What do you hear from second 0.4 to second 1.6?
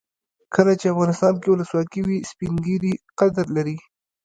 کله چې افغانستان کې